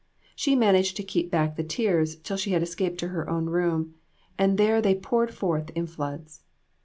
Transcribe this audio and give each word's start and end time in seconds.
She 0.35 0.55
managed 0.55 0.97
to 0.97 1.03
keep 1.03 1.29
back 1.29 1.55
the 1.55 1.63
tears 1.63 2.15
till 2.15 2.35
she 2.35 2.53
had 2.53 2.63
escaped 2.63 2.97
to 3.01 3.09
her 3.09 3.29
own 3.29 3.45
room, 3.51 3.93
and 4.35 4.57
there 4.57 4.81
they 4.81 4.95
poured 4.95 5.31
forth 5.31 5.69
in 5.75 5.85
floods. 5.85 6.41